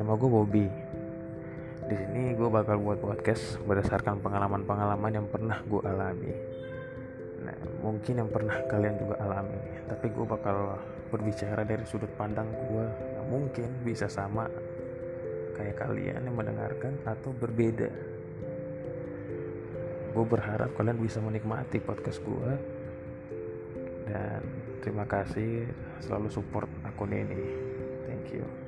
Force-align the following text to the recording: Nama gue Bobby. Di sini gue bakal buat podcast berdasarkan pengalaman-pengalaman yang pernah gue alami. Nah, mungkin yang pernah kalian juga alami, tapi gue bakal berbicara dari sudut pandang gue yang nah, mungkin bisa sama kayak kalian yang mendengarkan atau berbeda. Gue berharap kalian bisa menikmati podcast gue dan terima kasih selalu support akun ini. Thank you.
Nama 0.00 0.16
gue 0.16 0.30
Bobby. 0.32 0.64
Di 1.84 1.92
sini 1.92 2.32
gue 2.32 2.48
bakal 2.48 2.80
buat 2.80 3.04
podcast 3.04 3.60
berdasarkan 3.68 4.24
pengalaman-pengalaman 4.24 5.12
yang 5.12 5.28
pernah 5.28 5.60
gue 5.60 5.76
alami. 5.84 6.32
Nah, 7.44 7.52
mungkin 7.84 8.24
yang 8.24 8.32
pernah 8.32 8.64
kalian 8.64 8.96
juga 8.96 9.20
alami, 9.20 9.60
tapi 9.92 10.08
gue 10.08 10.24
bakal 10.24 10.80
berbicara 11.12 11.68
dari 11.68 11.84
sudut 11.84 12.08
pandang 12.16 12.48
gue 12.48 12.84
yang 13.12 13.28
nah, 13.28 13.28
mungkin 13.28 13.68
bisa 13.84 14.08
sama 14.08 14.48
kayak 15.60 15.76
kalian 15.76 16.24
yang 16.24 16.32
mendengarkan 16.32 16.96
atau 17.04 17.36
berbeda. 17.36 17.92
Gue 20.16 20.24
berharap 20.24 20.72
kalian 20.80 20.96
bisa 20.96 21.20
menikmati 21.20 21.76
podcast 21.76 22.24
gue 22.24 22.50
dan 24.08 24.40
terima 24.80 25.04
kasih 25.04 25.68
selalu 26.00 26.32
support 26.32 26.72
akun 26.88 27.12
ini. 27.12 27.44
Thank 28.08 28.32
you. 28.32 28.59